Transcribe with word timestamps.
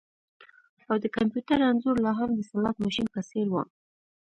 او 0.89 0.95
د 1.03 1.05
کمپیوټر 1.17 1.59
انځور 1.69 1.95
لاهم 2.05 2.29
د 2.33 2.39
سلاټ 2.49 2.75
ماشین 2.83 3.07
په 3.13 3.21
څیر 3.29 3.47
و 3.51 3.55